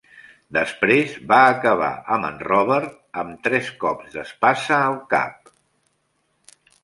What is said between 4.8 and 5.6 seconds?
al cap.